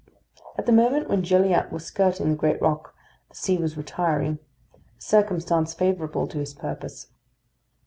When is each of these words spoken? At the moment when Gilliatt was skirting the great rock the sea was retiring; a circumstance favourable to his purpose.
At 0.57 0.65
the 0.65 0.71
moment 0.71 1.09
when 1.09 1.21
Gilliatt 1.21 1.71
was 1.71 1.85
skirting 1.85 2.31
the 2.31 2.35
great 2.35 2.59
rock 2.59 2.95
the 3.29 3.35
sea 3.35 3.59
was 3.59 3.77
retiring; 3.77 4.39
a 4.73 4.77
circumstance 4.99 5.75
favourable 5.75 6.25
to 6.29 6.39
his 6.39 6.55
purpose. 6.55 7.09